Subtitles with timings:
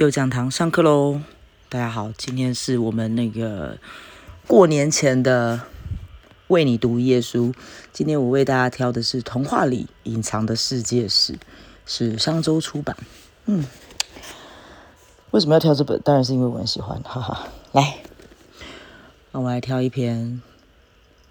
[0.00, 1.20] 又讲堂上课喽！
[1.68, 3.76] 大家好，今天是我们那个
[4.46, 5.60] 过年前的
[6.48, 7.52] 为你读一页书。
[7.92, 11.34] 今天我为大家挑的是《童话里隐藏的世界史》，
[11.84, 12.96] 是商周出版。
[13.44, 13.66] 嗯，
[15.32, 16.00] 为什么要挑这本？
[16.00, 17.48] 当然是因为我很喜欢，哈哈。
[17.72, 17.98] 来，
[19.32, 20.40] 那我来挑一篇，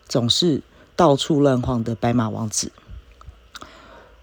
[0.08, 0.62] 总是
[0.96, 2.72] 到处乱晃的白马王子，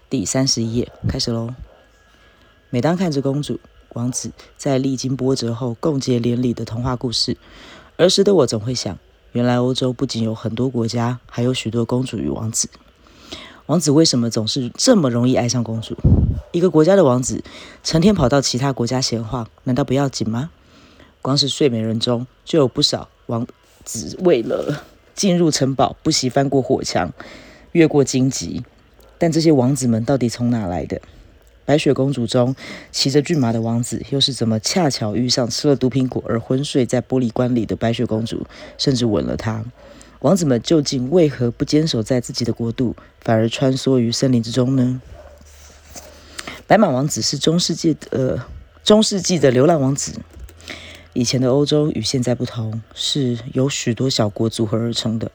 [0.09, 1.53] 第三十一页开始喽。
[2.69, 3.59] 每当看着公主。
[3.93, 7.37] 王子在历经波折后共结连理的童话故事。
[7.97, 8.97] 儿时的我总会想，
[9.31, 12.69] 原来欧洲不仅有很多国家，还有许多公主与王子。
[13.65, 15.95] 王子为什么总是这么容易爱上公主？
[16.51, 17.43] 一个国家的王子
[17.83, 20.51] 成天跑到其他国家闲晃，难道不要紧吗？
[21.21, 23.45] 光是睡美人中就有不少王
[23.83, 24.83] 子为了
[25.13, 27.11] 进入城堡，不惜翻过火墙，
[27.73, 28.63] 越过荆棘。
[29.17, 31.01] 但这些王子们到底从哪来的？
[31.67, 32.55] 白雪公主中
[32.93, 39.65] 骑着骏马的王子，又是怎么恰巧遇上吃了毒苹果而昏睡在玻璃棺里的白雪公主，甚至吻了她？
[40.21, 45.01] 王子们究竟为何不坚守在自己的国度，反而穿梭于森林之中呢？
[46.67, 48.45] 白马王子是中世纪的
[48.85, 50.21] 中世纪的流浪王子。
[51.11, 55.29] 以前的欧洲与现在不同，是由许多小国组合而成的。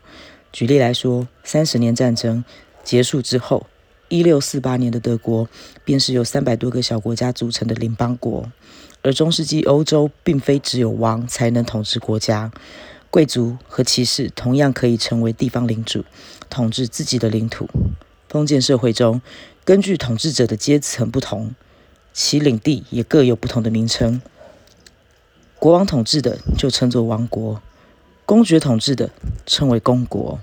[0.50, 2.42] 举例来说，三十年战争
[2.82, 3.66] 结束之后。
[4.12, 5.48] 一六四八年的德国，
[5.86, 8.52] 便是由三百多个小国家组成的邻邦国。
[9.00, 12.52] 而中世纪欧洲，并非只有王才能统治国家，
[13.10, 16.04] 贵族和骑士同样可以成为地方领主，
[16.50, 17.66] 统治自己的领土。
[18.28, 19.22] 封建社会中，
[19.64, 21.54] 根据统治者的阶层不同，
[22.12, 24.20] 其领地也各有不同的名称。
[25.58, 27.62] 国王统治的就称作王国，
[28.26, 29.08] 公爵统治的
[29.46, 30.38] 称为公国，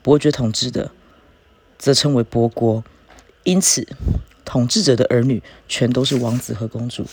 [0.00, 0.90] 伯爵统治的
[1.76, 2.82] 则称为伯国。
[3.42, 3.86] 因此，
[4.44, 7.04] 统治者的儿女全都是王子和公主。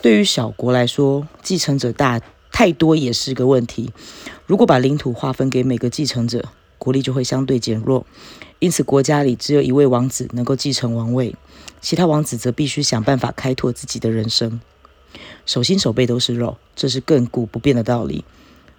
[0.00, 2.20] 对于小国来说，继承者大
[2.50, 3.92] 太多也是个问题。
[4.46, 6.44] 如果把领土划分给每个继承者，
[6.78, 8.06] 国力就会相对减弱。
[8.58, 11.34] 因此，国家里只有一位王子能够继承王位，
[11.80, 14.60] 其他王子则必须想办法开拓自己的人生。
[15.44, 18.24] 手心手背都是肉，这是亘古不变的道理。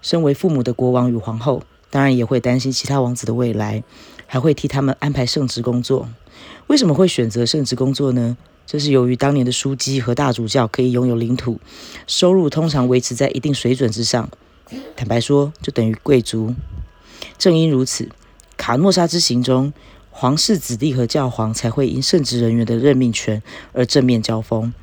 [0.01, 3.84] 身为父母的国王与皇后，当然也会担心其他王子的未来，
[4.28, 6.07] 还会替他们安排圣职工作。
[6.67, 8.35] 为什么会选择圣职工作呢？
[8.65, 11.59] 这是由于当年的枢机和大主教可以拥有领土，
[12.07, 14.27] 收入通常维持在一定水准之上。
[14.95, 16.55] 坦白说，就等于贵族。
[17.37, 18.09] 正因如此，
[18.57, 19.71] 卡诺沙之行中，
[20.09, 23.43] 皇室子弟和教皇才会因圣职人员的任命权
[23.73, 24.73] 而正面交锋。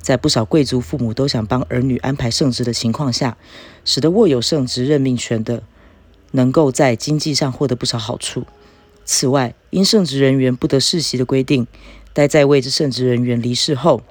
[0.00, 3.36] 在不少贵族父母都想帮儿女安排圣职的情况下，
[3.84, 5.64] 使得握有圣职任命权的
[6.30, 8.44] 能够在经济上获得不少好处。
[9.04, 11.66] 此外，因圣职人员不得世袭的规定，
[12.12, 14.02] 待在位之圣职人员离世后，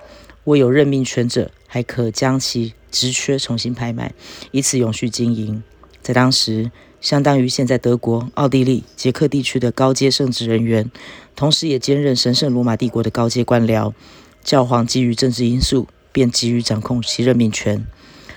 [0.46, 4.14] 握有任命权者还可将其职缺重新拍卖，
[4.52, 5.64] 以此永续经营。
[6.02, 6.72] 在当时，
[7.02, 10.92] 相当于现在德国、奥地利、捷克地区的高阶圣职人员，
[11.36, 13.94] 同时也兼任神圣罗马帝国的高阶官僚。
[14.44, 17.88] 教皇基于政治因素，便急于掌控其任命权。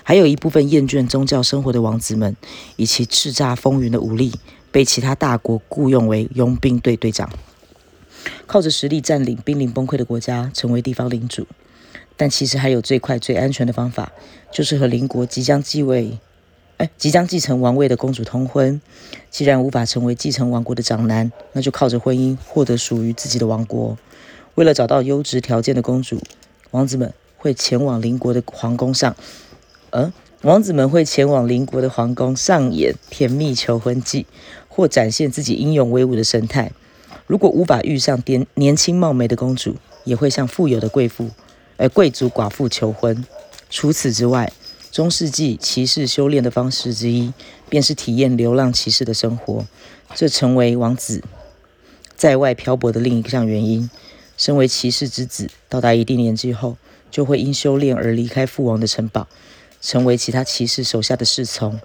[0.03, 2.35] 还有一部分厌倦宗教生活的王子们，
[2.77, 4.31] 以其叱咤风云的武力。
[4.77, 7.27] 被其他大国雇佣为佣兵队队长，
[8.45, 11.47] 靠着实力占领濒临崩溃的国家，成为地方领主。
[12.15, 14.11] 但其实还有最快最安全的方法，
[14.51, 16.19] 就是和邻国即将继位、
[16.77, 18.79] 哎，即将继承王位的公主通婚。
[19.31, 23.97] 既然无法成为继承王国的长男，那就靠着婚姻获得属于自己的王国。
[24.53, 26.21] 为了找到优质条件的公主，
[26.69, 29.15] 王子们会前往邻国的皇宫上，
[29.89, 34.27] 呃，王子们会前往邻国的皇宫上演甜蜜求婚记。
[34.77, 36.71] 或展现自己英勇威武的神态。
[37.25, 41.31] 如果无法遇上年年轻貌美的公主，也会向富有的贵妇、
[41.77, 43.25] 呃贵族寡妇求婚。
[43.71, 44.53] 除此之外，
[44.91, 47.33] 中世纪骑士修炼的方式之一，
[47.67, 49.65] 便是体验流浪骑士的生活。
[50.13, 51.23] 这成为王子
[52.15, 53.89] 在外漂泊的另一项原因。
[54.37, 56.77] 身为骑士之子，到达一定年纪后，
[57.09, 59.27] 就会因修炼而离开父王的城堡，
[59.81, 61.81] 成为其他骑士手下的侍从。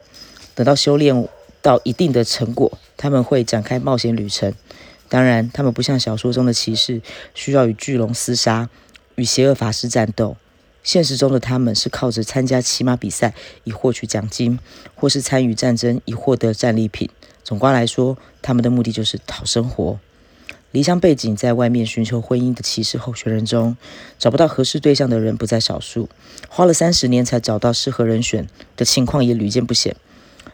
[0.54, 1.26] 等到修炼。
[1.62, 4.52] 到一定的成果，他们会展开冒险旅程。
[5.08, 7.00] 当然，他们不像小说中的骑士，
[7.34, 8.68] 需要与巨龙厮杀、
[9.14, 10.36] 与邪恶法师战斗。
[10.82, 14.58] 现实中的他们是靠着参加骑马比赛以获取奖金，
[14.96, 17.08] 或是参与战争以获得战利品。
[17.44, 20.00] 总括来说，他们的目的就是讨生活。
[20.72, 23.76] 离乡背景在外面寻求婚姻的骑士候选人中，
[24.18, 26.08] 找不到合适对象的人不在少数。
[26.48, 29.94] 花了三十年才找到适合人选的情况也屡见不鲜。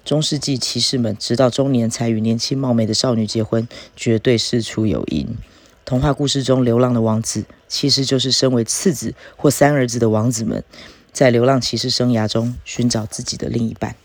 [0.09, 5.37] 中世纪骑士们直到中年才与年轻貌美的少女结婚，绝对事出有因。
[5.85, 10.65] 童话故事中流浪的王子，其实就是身为次子或三儿子的王子们。
[11.13, 13.97] 在流浪骑士生涯中寻找自己的另一半。